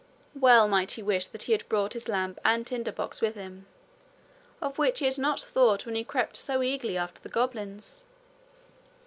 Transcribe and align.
Well 0.33 0.67
might 0.67 0.93
he 0.93 1.03
wish 1.03 1.27
that 1.27 1.43
he 1.43 1.51
had 1.51 1.69
brought 1.69 1.93
his 1.93 2.07
lamp 2.07 2.39
and 2.43 2.65
tinder 2.65 2.91
box 2.91 3.21
with 3.21 3.35
him, 3.35 3.67
of 4.59 4.79
which 4.79 4.97
he 4.97 5.05
had 5.05 5.19
not 5.19 5.39
thought 5.41 5.85
when 5.85 5.93
he 5.93 6.03
crept 6.03 6.35
so 6.37 6.63
eagerly 6.63 6.97
after 6.97 7.21
the 7.21 7.29
goblins! 7.29 8.03